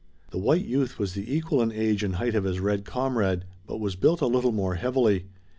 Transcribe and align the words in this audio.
The 0.31 0.39
white 0.39 0.65
youth 0.65 0.97
was 0.97 1.13
the 1.13 1.31
equal 1.31 1.61
in 1.61 1.71
age 1.71 2.01
and 2.03 2.15
height 2.15 2.33
of 2.33 2.43
his 2.43 2.59
red 2.59 2.85
comrade, 2.85 3.45
but 3.67 3.77
was 3.79 3.95
built 3.95 4.19
a 4.21 4.25
little 4.25 4.51
more 4.51 4.73
heavily. 4.73 5.25